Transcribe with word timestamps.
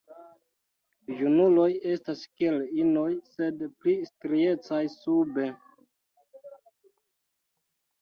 Junuloj 1.19 1.67
estas 1.97 2.23
kiel 2.31 2.57
inoj, 2.85 3.05
sed 3.35 3.63
pli 3.85 3.97
striecaj 4.11 4.83
sube. 4.99 5.49